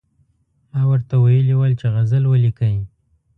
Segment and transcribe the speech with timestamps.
[0.71, 2.75] ما ورته ویلي ول چې غزل ولیکئ.